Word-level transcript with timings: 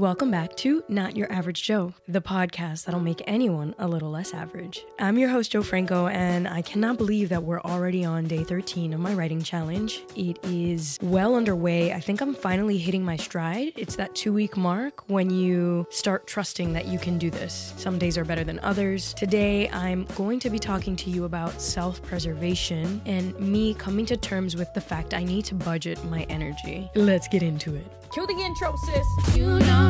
Welcome 0.00 0.30
back 0.30 0.56
to 0.56 0.82
Not 0.88 1.14
Your 1.14 1.30
Average 1.30 1.62
Jo, 1.62 1.92
the 2.08 2.22
podcast 2.22 2.86
that'll 2.86 3.00
make 3.00 3.22
anyone 3.26 3.74
a 3.78 3.86
little 3.86 4.08
less 4.10 4.32
average. 4.32 4.82
I'm 4.98 5.18
your 5.18 5.28
host, 5.28 5.52
Jo 5.52 5.62
Franco, 5.62 6.06
and 6.06 6.48
I 6.48 6.62
cannot 6.62 6.96
believe 6.96 7.28
that 7.28 7.42
we're 7.42 7.60
already 7.60 8.02
on 8.02 8.24
day 8.24 8.42
13 8.42 8.94
of 8.94 9.00
my 9.00 9.12
writing 9.12 9.42
challenge. 9.42 10.02
It 10.16 10.38
is 10.42 10.98
well 11.02 11.34
underway. 11.34 11.92
I 11.92 12.00
think 12.00 12.22
I'm 12.22 12.32
finally 12.32 12.78
hitting 12.78 13.04
my 13.04 13.18
stride. 13.18 13.74
It's 13.76 13.94
that 13.96 14.14
two 14.14 14.32
week 14.32 14.56
mark 14.56 15.06
when 15.10 15.28
you 15.28 15.86
start 15.90 16.26
trusting 16.26 16.72
that 16.72 16.86
you 16.86 16.98
can 16.98 17.18
do 17.18 17.28
this. 17.28 17.74
Some 17.76 17.98
days 17.98 18.16
are 18.16 18.24
better 18.24 18.42
than 18.42 18.58
others. 18.60 19.12
Today, 19.12 19.68
I'm 19.68 20.06
going 20.14 20.40
to 20.40 20.48
be 20.48 20.58
talking 20.58 20.96
to 20.96 21.10
you 21.10 21.24
about 21.26 21.60
self 21.60 22.00
preservation 22.00 23.02
and 23.04 23.38
me 23.38 23.74
coming 23.74 24.06
to 24.06 24.16
terms 24.16 24.56
with 24.56 24.72
the 24.72 24.80
fact 24.80 25.12
I 25.12 25.24
need 25.24 25.44
to 25.44 25.54
budget 25.54 26.02
my 26.06 26.22
energy. 26.30 26.90
Let's 26.94 27.28
get 27.28 27.42
into 27.42 27.74
it. 27.74 27.84
Cue 28.12 28.26
the 28.26 28.32
intro, 28.32 28.74
sis. 28.76 29.36
You 29.36 29.46
know 29.46 29.89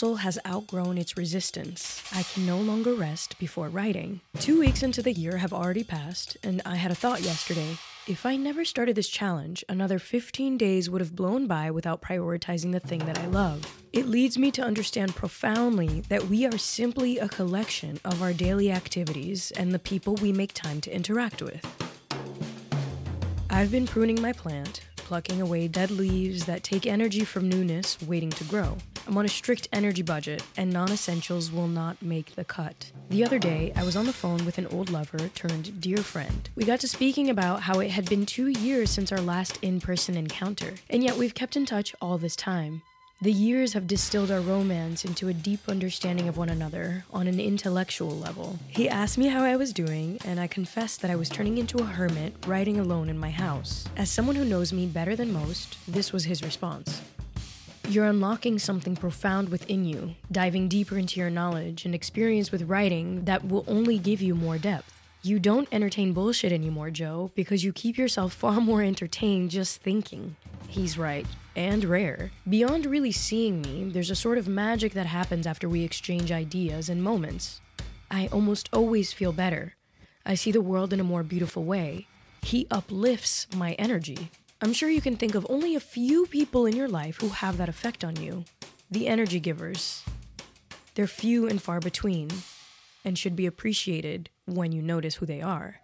muscle 0.00 0.16
has 0.16 0.38
outgrown 0.46 0.96
its 0.96 1.18
resistance. 1.18 2.02
I 2.14 2.22
can 2.22 2.46
no 2.46 2.56
longer 2.58 2.94
rest 2.94 3.38
before 3.38 3.68
writing. 3.68 4.20
Two 4.38 4.58
weeks 4.60 4.82
into 4.82 5.02
the 5.02 5.12
year 5.12 5.36
have 5.36 5.52
already 5.52 5.84
passed, 5.84 6.38
and 6.42 6.62
I 6.64 6.76
had 6.76 6.90
a 6.90 6.94
thought 6.94 7.20
yesterday. 7.20 7.76
If 8.10 8.26
I 8.26 8.34
never 8.34 8.64
started 8.64 8.96
this 8.96 9.08
challenge, 9.08 9.64
another 9.68 10.00
15 10.00 10.58
days 10.58 10.90
would 10.90 11.00
have 11.00 11.14
blown 11.14 11.46
by 11.46 11.70
without 11.70 12.02
prioritizing 12.02 12.72
the 12.72 12.80
thing 12.80 12.98
that 13.06 13.20
I 13.20 13.26
love. 13.26 13.64
It 13.92 14.08
leads 14.08 14.36
me 14.36 14.50
to 14.50 14.62
understand 14.62 15.14
profoundly 15.14 16.00
that 16.08 16.24
we 16.24 16.44
are 16.44 16.58
simply 16.58 17.18
a 17.18 17.28
collection 17.28 18.00
of 18.04 18.20
our 18.20 18.32
daily 18.32 18.72
activities 18.72 19.52
and 19.52 19.70
the 19.70 19.78
people 19.78 20.16
we 20.16 20.32
make 20.32 20.54
time 20.54 20.80
to 20.80 20.92
interact 20.92 21.40
with. 21.40 21.64
I've 23.48 23.70
been 23.70 23.86
pruning 23.86 24.20
my 24.20 24.32
plant, 24.32 24.80
plucking 24.96 25.40
away 25.40 25.68
dead 25.68 25.92
leaves 25.92 26.46
that 26.46 26.64
take 26.64 26.86
energy 26.86 27.24
from 27.24 27.48
newness 27.48 28.02
waiting 28.02 28.30
to 28.30 28.42
grow. 28.42 28.76
I'm 29.10 29.18
on 29.18 29.24
a 29.24 29.28
strict 29.28 29.66
energy 29.72 30.02
budget, 30.02 30.40
and 30.56 30.72
non 30.72 30.92
essentials 30.92 31.50
will 31.50 31.66
not 31.66 32.00
make 32.00 32.36
the 32.36 32.44
cut. 32.44 32.92
The 33.08 33.24
other 33.24 33.40
day, 33.40 33.72
I 33.74 33.82
was 33.82 33.96
on 33.96 34.06
the 34.06 34.12
phone 34.12 34.44
with 34.44 34.56
an 34.56 34.68
old 34.68 34.88
lover 34.88 35.30
turned 35.34 35.80
dear 35.80 35.96
friend. 35.96 36.48
We 36.54 36.64
got 36.64 36.78
to 36.78 36.86
speaking 36.86 37.28
about 37.28 37.62
how 37.62 37.80
it 37.80 37.90
had 37.90 38.08
been 38.08 38.24
two 38.24 38.46
years 38.46 38.88
since 38.88 39.10
our 39.10 39.20
last 39.20 39.58
in 39.62 39.80
person 39.80 40.16
encounter, 40.16 40.74
and 40.88 41.02
yet 41.02 41.16
we've 41.16 41.34
kept 41.34 41.56
in 41.56 41.66
touch 41.66 41.92
all 42.00 42.18
this 42.18 42.36
time. 42.36 42.82
The 43.20 43.32
years 43.32 43.72
have 43.72 43.88
distilled 43.88 44.30
our 44.30 44.40
romance 44.40 45.04
into 45.04 45.26
a 45.28 45.34
deep 45.34 45.68
understanding 45.68 46.28
of 46.28 46.38
one 46.38 46.48
another 46.48 47.04
on 47.12 47.26
an 47.26 47.38
intellectual 47.38 48.16
level. 48.16 48.60
He 48.68 48.88
asked 48.88 49.18
me 49.18 49.26
how 49.26 49.42
I 49.42 49.56
was 49.56 49.72
doing, 49.72 50.18
and 50.24 50.38
I 50.38 50.46
confessed 50.46 51.02
that 51.02 51.10
I 51.10 51.16
was 51.16 51.28
turning 51.28 51.58
into 51.58 51.78
a 51.78 51.84
hermit, 51.84 52.32
writing 52.46 52.78
alone 52.78 53.10
in 53.10 53.18
my 53.18 53.30
house. 53.30 53.86
As 53.96 54.08
someone 54.08 54.36
who 54.36 54.44
knows 54.44 54.72
me 54.72 54.86
better 54.86 55.16
than 55.16 55.32
most, 55.32 55.76
this 55.86 56.12
was 56.12 56.24
his 56.24 56.42
response. 56.42 57.02
You're 57.90 58.04
unlocking 58.04 58.60
something 58.60 58.94
profound 58.94 59.48
within 59.48 59.84
you, 59.84 60.14
diving 60.30 60.68
deeper 60.68 60.96
into 60.96 61.18
your 61.18 61.28
knowledge 61.28 61.84
and 61.84 61.92
experience 61.92 62.52
with 62.52 62.68
writing 62.68 63.24
that 63.24 63.48
will 63.48 63.64
only 63.66 63.98
give 63.98 64.22
you 64.22 64.36
more 64.36 64.58
depth. 64.58 65.02
You 65.22 65.40
don't 65.40 65.66
entertain 65.72 66.12
bullshit 66.12 66.52
anymore, 66.52 66.90
Jo, 66.92 67.32
because 67.34 67.64
you 67.64 67.72
keep 67.72 67.98
yourself 67.98 68.32
far 68.32 68.60
more 68.60 68.80
entertained 68.80 69.50
just 69.50 69.82
thinking. 69.82 70.36
He's 70.68 70.96
right, 70.96 71.26
and 71.56 71.82
rare. 71.84 72.30
Beyond 72.48 72.86
really 72.86 73.10
seeing 73.10 73.60
me, 73.60 73.90
there's 73.90 74.10
a 74.10 74.14
sort 74.14 74.38
of 74.38 74.46
magic 74.46 74.92
that 74.92 75.06
happens 75.06 75.44
after 75.44 75.68
we 75.68 75.82
exchange 75.82 76.30
ideas 76.30 76.88
and 76.88 77.02
moments. 77.02 77.60
I 78.08 78.28
almost 78.28 78.68
always 78.72 79.12
feel 79.12 79.32
better. 79.32 79.74
I 80.24 80.36
see 80.36 80.52
the 80.52 80.60
world 80.60 80.92
in 80.92 81.00
a 81.00 81.10
more 81.12 81.24
beautiful 81.24 81.64
way. 81.64 82.06
He 82.42 82.68
uplifts 82.70 83.48
my 83.56 83.72
energy. 83.72 84.30
I'm 84.62 84.74
sure 84.74 84.90
you 84.90 85.00
can 85.00 85.16
think 85.16 85.34
of 85.34 85.46
only 85.48 85.74
a 85.74 85.80
few 85.80 86.26
people 86.26 86.66
in 86.66 86.76
your 86.76 86.86
life 86.88 87.18
who 87.18 87.30
have 87.30 87.56
that 87.56 87.70
effect 87.70 88.04
on 88.04 88.16
you. 88.16 88.44
The 88.90 89.08
energy 89.08 89.40
givers. 89.40 90.04
They're 90.94 91.06
few 91.06 91.48
and 91.48 91.62
far 91.62 91.80
between, 91.80 92.28
and 93.02 93.16
should 93.16 93.34
be 93.34 93.46
appreciated 93.46 94.28
when 94.44 94.70
you 94.70 94.82
notice 94.82 95.14
who 95.14 95.24
they 95.24 95.40
are. 95.40 95.80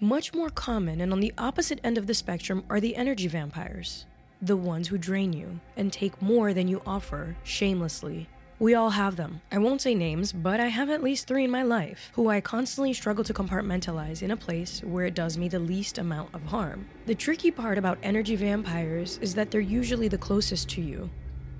Much 0.00 0.32
more 0.32 0.48
common 0.48 1.02
and 1.02 1.12
on 1.12 1.20
the 1.20 1.34
opposite 1.36 1.80
end 1.84 1.98
of 1.98 2.06
the 2.06 2.14
spectrum 2.14 2.64
are 2.70 2.80
the 2.80 2.96
energy 2.96 3.26
vampires, 3.26 4.06
the 4.40 4.56
ones 4.56 4.88
who 4.88 4.96
drain 4.96 5.34
you 5.34 5.60
and 5.76 5.92
take 5.92 6.22
more 6.22 6.54
than 6.54 6.66
you 6.66 6.80
offer 6.86 7.36
shamelessly. 7.42 8.26
We 8.64 8.74
all 8.74 8.88
have 8.88 9.16
them. 9.16 9.42
I 9.52 9.58
won't 9.58 9.82
say 9.82 9.94
names, 9.94 10.32
but 10.32 10.58
I 10.58 10.68
have 10.68 10.88
at 10.88 11.02
least 11.02 11.26
three 11.26 11.44
in 11.44 11.50
my 11.50 11.62
life 11.62 12.10
who 12.14 12.30
I 12.30 12.40
constantly 12.40 12.94
struggle 12.94 13.22
to 13.24 13.34
compartmentalize 13.34 14.22
in 14.22 14.30
a 14.30 14.38
place 14.38 14.80
where 14.82 15.04
it 15.04 15.14
does 15.14 15.36
me 15.36 15.48
the 15.48 15.58
least 15.58 15.98
amount 15.98 16.34
of 16.34 16.44
harm. 16.44 16.88
The 17.04 17.14
tricky 17.14 17.50
part 17.50 17.76
about 17.76 17.98
energy 18.02 18.36
vampires 18.36 19.18
is 19.20 19.34
that 19.34 19.50
they're 19.50 19.60
usually 19.60 20.08
the 20.08 20.16
closest 20.16 20.70
to 20.70 20.80
you. 20.80 21.10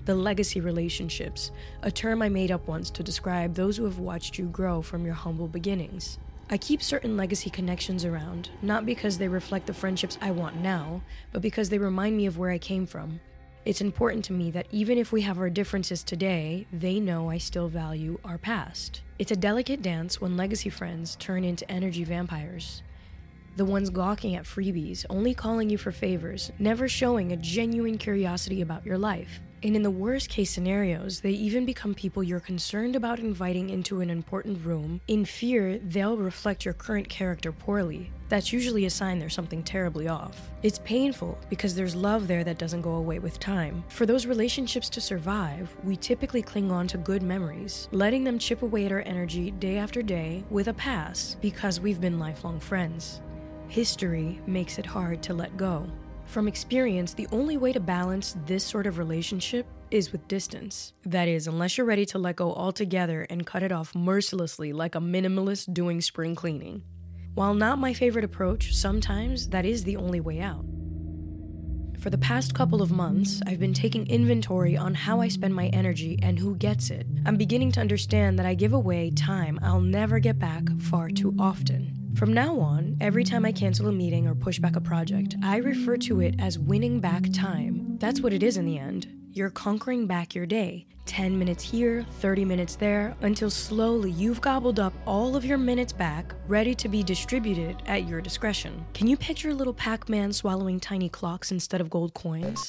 The 0.05 0.15
legacy 0.15 0.61
relationships, 0.61 1.51
a 1.83 1.91
term 1.91 2.23
I 2.23 2.29
made 2.29 2.49
up 2.49 2.67
once 2.67 2.89
to 2.89 3.03
describe 3.03 3.53
those 3.53 3.77
who 3.77 3.83
have 3.83 3.99
watched 3.99 4.39
you 4.39 4.45
grow 4.47 4.81
from 4.81 5.05
your 5.05 5.13
humble 5.13 5.47
beginnings. 5.47 6.17
I 6.49 6.57
keep 6.57 6.81
certain 6.81 7.15
legacy 7.15 7.51
connections 7.51 8.03
around, 8.03 8.49
not 8.63 8.83
because 8.83 9.19
they 9.19 9.27
reflect 9.27 9.67
the 9.67 9.75
friendships 9.75 10.17
I 10.21 10.31
want 10.31 10.55
now, 10.55 11.03
but 11.31 11.43
because 11.43 11.69
they 11.69 11.77
remind 11.77 12.17
me 12.17 12.25
of 12.25 12.39
where 12.39 12.49
I 12.49 12.57
came 12.57 12.87
from. 12.87 13.19
It's 13.65 13.81
important 13.81 14.23
to 14.25 14.33
me 14.33 14.51
that 14.51 14.67
even 14.71 14.99
if 14.99 15.11
we 15.11 15.21
have 15.21 15.39
our 15.39 15.49
differences 15.49 16.03
today, 16.03 16.67
they 16.71 16.99
know 16.99 17.31
I 17.31 17.39
still 17.39 17.67
value 17.67 18.19
our 18.23 18.37
past. 18.37 19.01
It's 19.17 19.31
a 19.31 19.35
delicate 19.35 19.81
dance 19.81 20.21
when 20.21 20.37
legacy 20.37 20.69
friends 20.69 21.15
turn 21.15 21.43
into 21.43 21.69
energy 21.69 22.03
vampires. 22.03 22.83
The 23.55 23.65
ones 23.65 23.89
gawking 23.89 24.35
at 24.35 24.43
freebies, 24.43 25.03
only 25.09 25.33
calling 25.33 25.71
you 25.71 25.79
for 25.79 25.91
favors, 25.91 26.51
never 26.59 26.87
showing 26.87 27.31
a 27.31 27.37
genuine 27.37 27.97
curiosity 27.97 28.61
about 28.61 28.85
your 28.85 28.99
life. 28.99 29.39
And 29.65 29.75
in 29.75 29.81
the 29.81 29.89
worst 29.89 30.29
case 30.29 30.51
scenarios, 30.51 31.21
they 31.21 31.31
even 31.31 31.65
become 31.65 31.95
people 31.95 32.21
you're 32.21 32.39
concerned 32.39 32.95
about 32.95 33.17
inviting 33.17 33.71
into 33.71 33.99
an 33.99 34.11
important 34.11 34.63
room 34.63 35.01
in 35.07 35.25
fear 35.25 35.79
they'll 35.79 36.17
reflect 36.17 36.65
your 36.65 36.75
current 36.75 37.09
character 37.09 37.51
poorly. 37.51 38.11
That's 38.29 38.53
usually 38.53 38.85
a 38.85 38.91
sign 38.91 39.17
there's 39.17 39.33
something 39.33 39.63
terribly 39.63 40.07
off. 40.07 40.39
It's 40.61 40.77
painful 40.77 41.39
because 41.49 41.73
there's 41.73 41.95
love 41.95 42.27
there 42.27 42.43
that 42.43 42.59
doesn't 42.59 42.83
go 42.83 42.93
away 42.97 43.17
with 43.17 43.39
time. 43.39 43.83
For 43.87 44.05
those 44.05 44.27
relationships 44.27 44.87
to 44.89 45.01
survive, 45.01 45.75
we 45.83 45.95
typically 45.95 46.43
cling 46.43 46.71
on 46.71 46.85
to 46.89 46.99
good 46.99 47.23
memories, 47.23 47.89
letting 47.91 48.23
them 48.23 48.37
chip 48.37 48.61
away 48.61 48.85
at 48.85 48.91
our 48.91 49.01
energy 49.01 49.49
day 49.49 49.77
after 49.79 50.03
day 50.03 50.43
with 50.51 50.67
a 50.67 50.75
pass 50.75 51.37
because 51.41 51.79
we've 51.79 51.99
been 51.99 52.19
lifelong 52.19 52.59
friends. 52.59 53.19
History 53.67 54.39
makes 54.45 54.77
it 54.77 54.85
hard 54.85 55.23
to 55.23 55.33
let 55.33 55.57
go. 55.57 55.89
From 56.25 56.47
experience, 56.47 57.13
the 57.13 57.27
only 57.31 57.57
way 57.57 57.71
to 57.71 57.79
balance 57.79 58.35
this 58.45 58.63
sort 58.63 58.87
of 58.87 58.97
relationship 58.97 59.65
is 59.91 60.11
with 60.11 60.27
distance. 60.27 60.93
That 61.05 61.27
is, 61.27 61.47
unless 61.47 61.77
you're 61.77 61.87
ready 61.87 62.05
to 62.07 62.19
let 62.19 62.35
go 62.35 62.53
altogether 62.53 63.25
and 63.29 63.45
cut 63.45 63.63
it 63.63 63.71
off 63.71 63.95
mercilessly 63.95 64.73
like 64.73 64.95
a 64.95 64.99
minimalist 64.99 65.73
doing 65.73 66.01
spring 66.01 66.35
cleaning. 66.35 66.83
While 67.35 67.53
not 67.53 67.79
my 67.79 67.93
favorite 67.93 68.25
approach, 68.25 68.73
sometimes 68.73 69.49
that 69.49 69.65
is 69.65 69.83
the 69.83 69.97
only 69.97 70.19
way 70.19 70.41
out. 70.41 70.65
For 71.99 72.09
the 72.09 72.17
past 72.17 72.53
couple 72.53 72.81
of 72.81 72.91
months, 72.91 73.41
I've 73.47 73.59
been 73.59 73.73
taking 73.73 74.07
inventory 74.07 74.77
on 74.77 74.93
how 74.93 75.21
I 75.21 75.27
spend 75.27 75.55
my 75.55 75.67
energy 75.67 76.19
and 76.21 76.37
who 76.37 76.55
gets 76.55 76.91
it. 76.91 77.07
I'm 77.25 77.37
beginning 77.37 77.71
to 77.73 77.79
understand 77.79 78.37
that 78.37 78.45
I 78.45 78.53
give 78.53 78.73
away 78.73 79.11
time 79.11 79.59
I'll 79.63 79.81
never 79.81 80.19
get 80.19 80.37
back 80.37 80.63
far 80.77 81.09
too 81.09 81.33
often. 81.39 82.04
From 82.15 82.31
now 82.31 82.57
on, 82.61 82.95
every 83.01 83.25
time 83.25 83.43
I 83.43 83.51
cancel 83.51 83.89
a 83.89 83.91
meeting 83.91 84.25
or 84.25 84.33
push 84.33 84.57
back 84.57 84.77
a 84.77 84.81
project, 84.81 85.35
I 85.43 85.57
refer 85.57 85.97
to 85.97 86.21
it 86.21 86.35
as 86.39 86.57
winning 86.57 87.01
back 87.01 87.25
time. 87.33 87.97
That's 87.99 88.21
what 88.21 88.31
it 88.31 88.41
is 88.41 88.55
in 88.55 88.65
the 88.65 88.77
end. 88.77 89.07
You're 89.33 89.49
conquering 89.49 90.07
back 90.07 90.33
your 90.33 90.45
day. 90.45 90.87
10 91.07 91.37
minutes 91.37 91.61
here, 91.61 92.05
30 92.21 92.45
minutes 92.45 92.77
there, 92.77 93.17
until 93.19 93.49
slowly 93.49 94.11
you've 94.11 94.39
gobbled 94.39 94.79
up 94.79 94.93
all 95.05 95.35
of 95.35 95.43
your 95.43 95.57
minutes 95.57 95.91
back, 95.91 96.33
ready 96.47 96.73
to 96.75 96.87
be 96.87 97.03
distributed 97.03 97.83
at 97.85 98.07
your 98.07 98.21
discretion. 98.21 98.85
Can 98.93 99.07
you 99.07 99.17
picture 99.17 99.49
a 99.49 99.53
little 99.53 99.73
Pac 99.73 100.07
Man 100.07 100.31
swallowing 100.31 100.79
tiny 100.79 101.09
clocks 101.09 101.51
instead 101.51 101.81
of 101.81 101.89
gold 101.89 102.13
coins? 102.13 102.65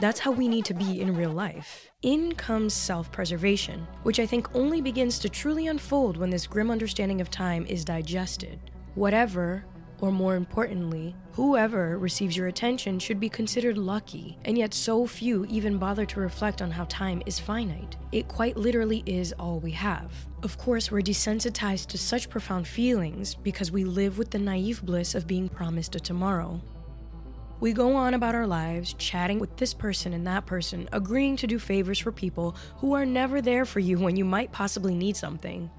That's 0.00 0.20
how 0.20 0.30
we 0.30 0.48
need 0.48 0.64
to 0.64 0.72
be 0.72 1.02
in 1.02 1.14
real 1.14 1.30
life. 1.30 1.90
In 2.00 2.34
comes 2.34 2.72
self 2.72 3.12
preservation, 3.12 3.86
which 4.02 4.18
I 4.18 4.24
think 4.24 4.48
only 4.54 4.80
begins 4.80 5.18
to 5.18 5.28
truly 5.28 5.66
unfold 5.66 6.16
when 6.16 6.30
this 6.30 6.46
grim 6.46 6.70
understanding 6.70 7.20
of 7.20 7.30
time 7.30 7.66
is 7.66 7.84
digested. 7.84 8.58
Whatever, 8.94 9.66
or 10.00 10.10
more 10.10 10.36
importantly, 10.36 11.14
whoever 11.32 11.98
receives 11.98 12.34
your 12.34 12.46
attention 12.46 12.98
should 12.98 13.20
be 13.20 13.28
considered 13.28 13.76
lucky, 13.76 14.38
and 14.46 14.56
yet 14.56 14.72
so 14.72 15.06
few 15.06 15.44
even 15.50 15.76
bother 15.76 16.06
to 16.06 16.20
reflect 16.20 16.62
on 16.62 16.70
how 16.70 16.84
time 16.88 17.22
is 17.26 17.38
finite. 17.38 17.96
It 18.10 18.26
quite 18.26 18.56
literally 18.56 19.02
is 19.04 19.34
all 19.38 19.60
we 19.60 19.72
have. 19.72 20.14
Of 20.42 20.56
course, 20.56 20.90
we're 20.90 21.02
desensitized 21.02 21.88
to 21.88 21.98
such 21.98 22.30
profound 22.30 22.66
feelings 22.66 23.34
because 23.34 23.70
we 23.70 23.84
live 23.84 24.16
with 24.16 24.30
the 24.30 24.38
naive 24.38 24.82
bliss 24.82 25.14
of 25.14 25.26
being 25.26 25.50
promised 25.50 25.94
a 25.94 26.00
tomorrow. 26.00 26.62
We 27.60 27.74
go 27.74 27.94
on 27.94 28.14
about 28.14 28.34
our 28.34 28.46
lives, 28.46 28.94
chatting 28.94 29.38
with 29.38 29.58
this 29.58 29.74
person 29.74 30.14
and 30.14 30.26
that 30.26 30.46
person, 30.46 30.88
agreeing 30.92 31.36
to 31.36 31.46
do 31.46 31.58
favors 31.58 31.98
for 31.98 32.10
people 32.10 32.56
who 32.78 32.94
are 32.94 33.04
never 33.04 33.42
there 33.42 33.66
for 33.66 33.80
you 33.80 33.98
when 33.98 34.16
you 34.16 34.24
might 34.24 34.50
possibly 34.50 34.94
need 34.94 35.14
something. 35.14 35.70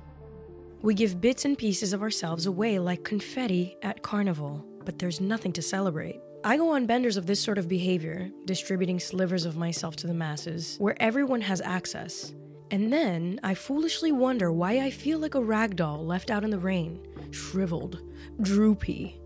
We 0.84 0.94
give 0.94 1.20
bits 1.20 1.44
and 1.44 1.58
pieces 1.58 1.92
of 1.92 2.04
ourselves 2.04 2.46
away 2.46 2.78
like 2.78 3.04
confetti 3.04 3.78
at 3.82 4.04
carnival, 4.04 4.64
but 4.86 5.00
there's 5.00 5.20
nothing 5.20 5.54
to 5.54 5.64
celebrate. 5.64 6.22
I 6.44 6.58
go 6.58 6.70
on 6.70 6.86
benders 6.86 7.18
of 7.18 7.26
this 7.26 7.40
sort 7.40 7.58
of 7.58 7.68
behavior, 7.68 8.30
distributing 8.46 9.00
slivers 9.00 9.46
of 9.46 9.58
myself 9.58 9.96
to 9.98 10.08
the 10.08 10.14
masses, 10.14 10.76
where 10.80 11.02
everyone 11.02 11.42
has 11.42 11.62
access. 11.62 12.34
And 12.70 12.92
then 12.92 13.40
I 13.44 13.54
foolishly 13.54 14.12
wonder 14.12 14.52
why 14.52 14.80
I 14.80 14.92
feel 14.92 15.18
like 15.18 15.36
a 15.36 15.42
rag 15.42 15.76
doll 15.76 16.06
left 16.06 16.32
out 16.32 16.44
in 16.44 16.52
the 16.52 16.60
rain, 16.60 17.00
shriveled, 17.32 18.02
droopy. 18.42 19.21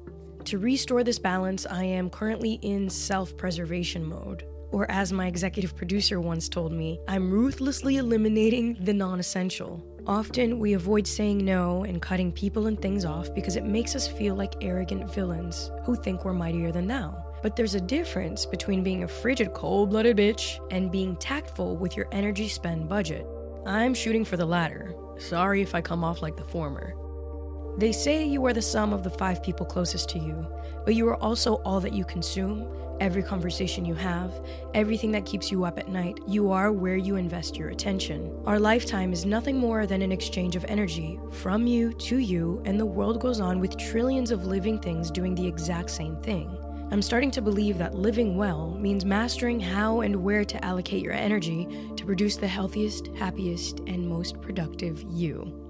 To 0.46 0.60
restore 0.60 1.04
this 1.04 1.18
balance, 1.18 1.66
I 1.66 1.86
am 1.86 2.12
currently 2.12 2.60
in 2.62 2.88
self 2.88 3.36
preservation 3.36 4.06
mode. 4.06 4.46
Or, 4.72 4.90
as 4.92 5.12
my 5.12 5.26
executive 5.26 5.76
producer 5.76 6.22
once 6.22 6.48
told 6.48 6.72
me, 6.72 7.00
I'm 7.08 7.32
ruthlessly 7.32 7.98
eliminating 7.98 8.78
the 8.80 8.94
non 8.94 9.20
essential. 9.20 9.84
Often, 10.06 10.60
we 10.60 10.74
avoid 10.74 11.08
saying 11.08 11.44
no 11.44 11.84
and 11.84 12.00
cutting 12.00 12.32
people 12.32 12.68
and 12.68 12.80
things 12.80 13.06
off 13.06 13.34
because 13.34 13.56
it 13.56 13.66
makes 13.66 13.96
us 13.96 14.08
feel 14.08 14.36
like 14.36 14.54
arrogant 14.62 15.12
villains 15.12 15.72
who 15.84 15.96
think 15.96 16.24
we're 16.24 16.34
mightier 16.34 16.72
than 16.72 16.86
thou. 16.86 17.26
But 17.42 17.56
there's 17.56 17.74
a 17.74 17.82
difference 17.82 18.46
between 18.46 18.84
being 18.84 19.04
a 19.04 19.08
frigid, 19.08 19.52
cold 19.54 19.90
blooded 19.90 20.16
bitch 20.16 20.60
and 20.70 20.92
being 20.92 21.16
tactful 21.16 21.76
with 21.76 21.98
your 21.98 22.08
energy 22.12 22.50
spend 22.50 22.88
budget. 22.88 23.26
I'm 23.66 23.96
shooting 23.96 24.24
for 24.24 24.38
the 24.38 24.46
latter. 24.46 24.94
Sorry 25.18 25.64
if 25.64 25.74
I 25.74 25.82
come 25.82 26.04
off 26.04 26.22
like 26.22 26.38
the 26.38 26.44
former. 26.44 26.94
They 27.78 27.92
say 27.92 28.24
you 28.24 28.46
are 28.46 28.54
the 28.54 28.62
sum 28.62 28.94
of 28.94 29.04
the 29.04 29.10
five 29.10 29.44
people 29.44 29.66
closest 29.66 30.08
to 30.10 30.20
you, 30.20 30.48
but 30.86 30.96
you 30.96 31.08
are 31.10 31.22
also 31.22 31.56
all 31.66 31.82
that 31.82 31.92
you 31.92 32.06
consume, 32.06 32.68
every 33.02 33.22
conversation 33.22 33.84
you 33.84 33.96
have, 33.96 34.34
everything 34.74 35.12
that 35.12 35.26
keeps 35.26 35.52
you 35.52 35.66
up 35.66 35.78
at 35.78 35.90
night. 35.90 36.18
You 36.26 36.52
are 36.52 36.72
where 36.72 36.96
you 36.96 37.18
invest 37.18 37.58
your 37.58 37.70
attention. 37.70 38.34
Our 38.46 38.60
lifetime 38.60 39.12
is 39.12 39.26
nothing 39.26 39.58
more 39.58 39.86
than 39.86 40.02
an 40.02 40.14
exchange 40.14 40.56
of 40.56 40.64
energy 40.70 41.20
from 41.32 41.68
you 41.68 41.92
to 41.94 42.18
you, 42.18 42.62
and 42.64 42.80
the 42.80 42.86
world 42.86 43.20
goes 43.20 43.42
on 43.42 43.60
with 43.60 43.78
trillions 43.78 44.32
of 44.32 44.46
living 44.46 44.80
things 44.80 45.12
doing 45.12 45.36
the 45.36 45.46
exact 45.46 45.90
same 45.90 46.16
thing. 46.22 46.58
I'm 46.92 47.02
starting 47.02 47.32
to 47.32 47.42
believe 47.42 47.78
that 47.80 47.96
living 47.96 48.38
well 48.38 48.78
means 48.80 49.04
mastering 49.04 49.60
how 49.60 50.00
and 50.00 50.16
where 50.24 50.46
to 50.46 50.64
allocate 50.64 51.04
your 51.04 51.14
energy 51.14 51.68
to 51.98 52.06
produce 52.06 52.38
the 52.38 52.48
healthiest, 52.48 53.08
happiest, 53.18 53.80
and 53.80 54.08
most 54.08 54.40
productive 54.40 55.04
you. 55.10 55.65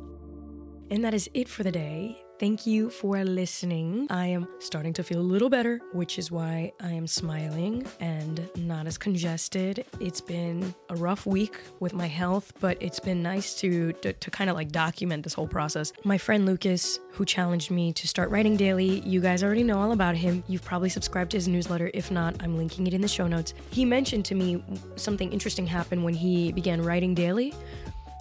And 0.91 1.03
that 1.03 1.13
is 1.13 1.29
it 1.33 1.49
for 1.49 1.63
the 1.63 1.71
day. 1.71 2.21
Thank 2.37 2.67
you 2.67 2.89
for 2.89 3.23
listening. 3.23 4.07
I 4.09 4.27
am 4.27 4.45
starting 4.59 4.91
to 4.93 5.03
feel 5.03 5.19
a 5.19 5.21
little 5.21 5.49
better, 5.49 5.79
which 5.93 6.19
is 6.19 6.31
why 6.31 6.73
I 6.81 6.91
am 6.91 7.07
smiling 7.07 7.87
and 8.01 8.49
not 8.57 8.87
as 8.87 8.97
congested. 8.97 9.85
It's 10.01 10.19
been 10.19 10.75
a 10.89 10.95
rough 10.95 11.25
week 11.25 11.57
with 11.79 11.93
my 11.93 12.07
health, 12.07 12.51
but 12.59 12.77
it's 12.81 12.99
been 12.99 13.23
nice 13.23 13.55
to 13.61 13.93
to, 13.93 14.11
to 14.11 14.31
kind 14.31 14.49
of 14.49 14.57
like 14.57 14.73
document 14.73 15.23
this 15.23 15.33
whole 15.33 15.47
process. 15.47 15.93
My 16.03 16.17
friend 16.17 16.45
Lukas, 16.45 16.99
who 17.13 17.23
challenged 17.23 17.71
me 17.71 17.93
to 17.93 18.05
start 18.05 18.29
writing 18.29 18.57
daily, 18.57 18.99
you 18.99 19.21
guys 19.21 19.43
already 19.43 19.63
know 19.63 19.79
all 19.79 19.93
about 19.93 20.17
him. 20.17 20.43
You've 20.47 20.65
probably 20.65 20.89
subscribed 20.89 21.31
to 21.31 21.37
his 21.37 21.47
newsletter. 21.47 21.89
If 21.93 22.11
not, 22.11 22.35
I'm 22.43 22.57
linking 22.57 22.85
it 22.85 22.93
in 22.93 22.99
the 22.99 23.07
show 23.07 23.27
notes. 23.27 23.53
He 23.71 23.85
mentioned 23.85 24.25
to 24.25 24.35
me 24.35 24.61
something 24.97 25.31
interesting 25.31 25.65
happened 25.65 26.03
when 26.03 26.13
he 26.13 26.51
began 26.51 26.81
writing 26.81 27.15
daily 27.15 27.53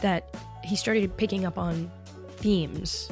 that 0.02 0.34
he 0.62 0.76
started 0.76 1.16
picking 1.16 1.44
up 1.44 1.58
on 1.58 1.90
themes. 2.44 3.08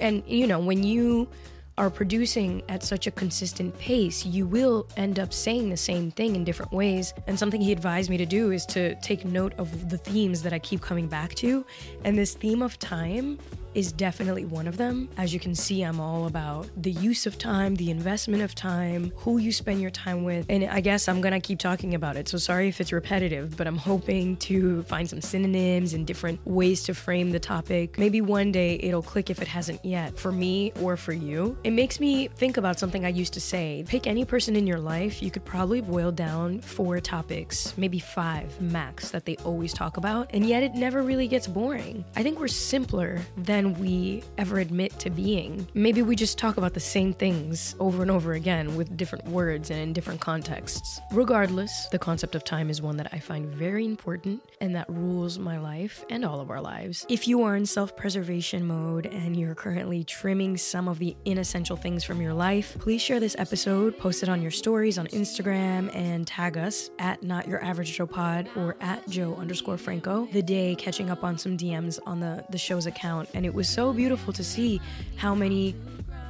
And, 0.00 0.22
you 0.26 0.46
know, 0.46 0.60
when 0.60 0.84
you 0.84 1.28
are 1.76 1.90
producing 1.90 2.62
at 2.68 2.84
such 2.84 3.08
a 3.08 3.10
consistent 3.10 3.76
pace, 3.78 4.24
you 4.24 4.46
will 4.46 4.86
end 4.96 5.18
up 5.18 5.32
saying 5.32 5.70
the 5.70 5.76
same 5.76 6.12
thing 6.12 6.36
in 6.36 6.44
different 6.44 6.72
ways. 6.72 7.14
And 7.26 7.36
something 7.36 7.60
he 7.60 7.72
advised 7.72 8.10
me 8.10 8.16
to 8.16 8.26
do 8.26 8.52
is 8.52 8.64
to 8.66 8.94
take 9.00 9.24
note 9.24 9.54
of 9.58 9.90
the 9.90 9.98
themes 9.98 10.42
that 10.42 10.52
I 10.52 10.60
keep 10.60 10.80
coming 10.80 11.08
back 11.08 11.34
to. 11.36 11.66
And 12.04 12.16
this 12.16 12.34
theme 12.34 12.62
of 12.62 12.78
time 12.78 13.38
is 13.78 13.92
definitely 13.92 14.44
one 14.44 14.66
of 14.66 14.76
them. 14.76 15.08
As 15.16 15.32
you 15.32 15.38
can 15.38 15.54
see, 15.54 15.82
I'm 15.82 16.00
all 16.00 16.26
about 16.26 16.68
the 16.76 16.90
use 16.90 17.26
of 17.26 17.38
time, 17.38 17.76
the 17.76 17.92
investment 17.92 18.42
of 18.42 18.52
time, 18.52 19.12
who 19.16 19.38
you 19.38 19.52
spend 19.52 19.80
your 19.80 19.92
time 19.92 20.24
with. 20.24 20.46
And 20.48 20.64
I 20.64 20.80
guess 20.80 21.06
I'm 21.06 21.20
gonna 21.20 21.40
keep 21.40 21.60
talking 21.60 21.94
about 21.94 22.16
it. 22.16 22.28
So 22.28 22.38
sorry 22.38 22.66
if 22.66 22.80
it's 22.80 22.92
repetitive, 22.92 23.56
but 23.56 23.68
I'm 23.68 23.76
hoping 23.76 24.36
to 24.38 24.82
find 24.82 25.08
some 25.08 25.20
synonyms 25.20 25.94
and 25.94 26.04
different 26.04 26.44
ways 26.44 26.82
to 26.84 26.94
frame 26.94 27.30
the 27.30 27.38
topic. 27.38 27.98
Maybe 27.98 28.20
one 28.20 28.50
day 28.50 28.80
it'll 28.82 29.00
click 29.00 29.30
if 29.30 29.40
it 29.40 29.46
hasn't 29.46 29.84
yet, 29.84 30.18
for 30.18 30.32
me 30.32 30.72
or 30.80 30.96
for 30.96 31.12
you. 31.12 31.56
It 31.62 31.70
makes 31.70 32.00
me 32.00 32.26
think 32.26 32.56
about 32.56 32.80
something 32.80 33.04
I 33.04 33.10
used 33.10 33.34
to 33.34 33.40
say. 33.40 33.84
Pick 33.86 34.08
any 34.08 34.24
person 34.24 34.56
in 34.56 34.66
your 34.66 34.80
life, 34.80 35.22
you 35.22 35.30
could 35.30 35.44
probably 35.44 35.80
boil 35.80 36.10
down 36.10 36.60
four 36.60 36.98
topics, 36.98 37.74
maybe 37.76 38.00
five 38.00 38.60
max, 38.60 39.10
that 39.10 39.24
they 39.24 39.36
always 39.44 39.72
talk 39.72 39.98
about, 39.98 40.30
and 40.34 40.44
yet 40.44 40.64
it 40.64 40.74
never 40.74 41.02
really 41.02 41.28
gets 41.28 41.46
boring. 41.46 42.04
I 42.16 42.24
think 42.24 42.40
we're 42.40 42.48
simpler 42.48 43.20
than 43.36 43.67
we 43.74 44.22
ever 44.38 44.58
admit 44.58 44.98
to 45.00 45.10
being. 45.10 45.66
Maybe 45.74 46.02
we 46.02 46.16
just 46.16 46.38
talk 46.38 46.56
about 46.56 46.74
the 46.74 46.80
same 46.80 47.12
things 47.12 47.74
over 47.80 48.02
and 48.02 48.10
over 48.10 48.32
again 48.32 48.76
with 48.76 48.96
different 48.96 49.26
words 49.26 49.70
and 49.70 49.80
in 49.80 49.92
different 49.92 50.20
contexts. 50.20 51.00
Regardless, 51.12 51.86
the 51.86 51.98
concept 51.98 52.34
of 52.34 52.44
time 52.44 52.70
is 52.70 52.82
one 52.82 52.96
that 52.96 53.08
I 53.12 53.18
find 53.18 53.46
very 53.46 53.84
important 53.84 54.42
and 54.60 54.74
that 54.74 54.88
rules 54.88 55.38
my 55.38 55.58
life 55.58 56.04
and 56.10 56.24
all 56.24 56.40
of 56.40 56.50
our 56.50 56.60
lives. 56.60 57.06
If 57.08 57.28
you 57.28 57.42
are 57.42 57.56
in 57.56 57.66
self 57.66 57.96
preservation 57.96 58.66
mode 58.66 59.06
and 59.06 59.36
you're 59.36 59.54
currently 59.54 60.04
trimming 60.04 60.56
some 60.56 60.88
of 60.88 60.98
the 60.98 61.16
inessential 61.24 61.76
things 61.76 62.04
from 62.04 62.20
your 62.20 62.34
life, 62.34 62.76
please 62.78 63.02
share 63.02 63.20
this 63.20 63.36
episode, 63.38 63.98
post 63.98 64.22
it 64.22 64.28
on 64.28 64.42
your 64.42 64.50
stories 64.50 64.98
on 64.98 65.06
Instagram, 65.08 65.94
and 65.94 66.26
tag 66.26 66.56
us 66.56 66.90
at 66.98 67.22
Not 67.22 67.48
Your 67.48 67.62
Average 67.64 67.96
Jo 67.96 68.06
Pod 68.06 68.48
or 68.56 68.76
at 68.80 69.08
Jo 69.08 69.34
underscore 69.36 69.78
Franco. 69.78 70.26
The 70.32 70.42
day 70.42 70.74
catching 70.74 71.10
up 71.10 71.24
on 71.24 71.38
some 71.38 71.56
DMs 71.56 71.98
on 72.06 72.20
the, 72.20 72.44
the 72.50 72.58
show's 72.58 72.86
account, 72.86 73.28
and 73.34 73.44
it 73.48 73.54
was 73.54 73.68
so 73.68 73.94
beautiful 73.94 74.32
to 74.34 74.44
see 74.44 74.78
how 75.16 75.34
many 75.34 75.74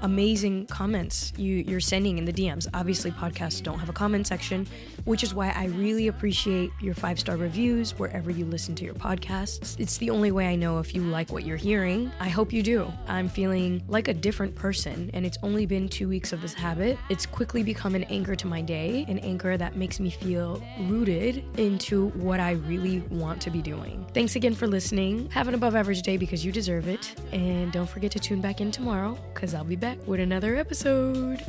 amazing 0.03 0.67
comments 0.67 1.33
you, 1.37 1.57
you're 1.57 1.81
sending 1.81 2.19
in 2.19 2.25
the 2.25 2.33
DMs. 2.33 2.67
Obviously, 2.75 3.11
podcasts 3.11 3.63
don't 3.63 3.79
have 3.79 3.89
a 3.89 3.93
comment 3.93 4.27
section, 4.27 4.67
which 5.05 5.23
is 5.23 5.35
why 5.35 5.51
I 5.51 5.67
really 5.67 6.09
appreciate 6.09 6.71
your 6.81 6.95
five 6.95 7.19
star 7.19 7.37
reviews 7.37 7.99
wherever 7.99 8.31
you 8.31 8.45
listen 8.45 8.75
to 8.77 8.85
your 8.85 8.95
podcasts. 8.95 9.79
It's 9.79 9.99
the 9.99 10.11
only 10.11 10.31
way 10.31 10.49
I 10.49 10.57
know 10.57 10.79
if 10.79 10.95
you 10.95 11.03
like 11.03 11.33
what 11.33 11.45
you're 11.45 11.57
hearing. 11.57 12.11
I 12.21 12.29
hope 12.29 12.53
you 12.53 12.63
do. 12.63 12.93
I'm 13.07 13.29
feeling 13.29 13.83
like 13.89 14.09
a 14.09 14.15
different 14.15 14.55
person, 14.55 15.11
and 15.15 15.25
it's 15.25 15.39
only 15.43 15.67
been 15.67 15.89
two 15.89 16.09
weeks 16.09 16.33
of 16.33 16.43
this 16.43 16.55
habit. 16.55 16.99
It's 17.09 17.27
quickly 17.27 17.63
become 17.63 17.95
an 17.95 18.05
anchor 18.05 18.35
to 18.37 18.47
my 18.47 18.61
day, 18.61 19.05
an 19.09 19.19
anchor 19.21 19.57
that 19.57 19.77
makes 19.77 20.01
me 20.01 20.11
feel 20.11 20.63
rooted 20.81 21.45
into 21.59 22.09
what 22.11 22.41
I 22.41 22.53
really 22.53 23.01
want 23.11 23.41
to 23.43 23.51
be 23.51 23.63
doing. 23.63 24.07
Thanks 24.15 24.37
again 24.37 24.55
for 24.55 24.67
listening. 24.67 25.29
Have 25.31 25.49
an 25.49 25.55
above 25.55 25.75
average 25.75 26.03
day 26.03 26.17
because 26.17 26.45
you 26.45 26.53
deserve 26.53 26.89
it. 26.89 27.15
And 27.33 27.73
don't 27.73 27.89
forget 27.89 28.11
to 28.13 28.19
tune 28.19 28.41
back 28.41 28.61
in 28.61 28.71
tomorrow 28.71 29.19
because 29.33 29.55
I'll 29.55 29.65
be 29.65 29.77
back 29.89 30.07
with 30.07 30.21
another 30.21 30.57
episode. 30.57 31.41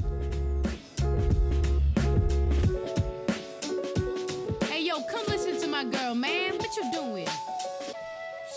Hey, 4.69 4.81
yo, 4.83 5.01
come 5.03 5.25
listen 5.27 5.59
to 5.59 5.67
my 5.67 5.83
girl, 5.83 6.15
man. 6.15 6.57
What 6.57 6.75
you 6.77 6.91
doing? 6.93 7.27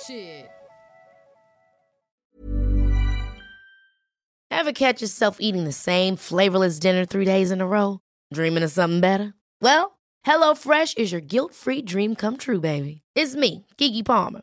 Shit. 0.07 0.49
Ever 4.51 4.73
catch 4.73 5.03
yourself 5.03 5.39
eating 5.41 5.65
the 5.65 5.73
same 5.73 6.15
flavorless 6.15 6.79
dinner 6.79 7.05
three 7.05 7.25
days 7.25 7.51
in 7.51 7.61
a 7.61 7.67
row? 7.67 7.99
Dreaming 8.33 8.63
of 8.63 8.71
something 8.71 9.01
better? 9.01 9.35
Well, 9.61 9.99
HelloFresh 10.25 10.99
is 10.99 11.11
your 11.11 11.21
guilt 11.21 11.55
free 11.55 11.83
dream 11.83 12.15
come 12.15 12.37
true, 12.37 12.61
baby. 12.61 13.03
It's 13.17 13.35
me, 13.35 13.67
Keke 13.79 14.05
Palmer. 14.05 14.43